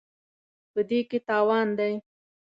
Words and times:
په 0.73 0.81
دې 0.89 0.99
کې 1.09 1.19
تاوان 1.27 1.67
دی. 1.79 1.93